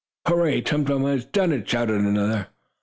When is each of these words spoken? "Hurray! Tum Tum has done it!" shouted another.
"Hurray! 0.27 0.61
Tum 0.61 0.85
Tum 0.85 1.03
has 1.03 1.25
done 1.25 1.51
it!" 1.51 1.69
shouted 1.69 2.01
another. 2.01 2.47